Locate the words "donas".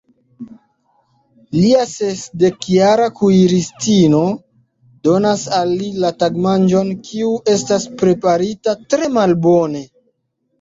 5.09-5.45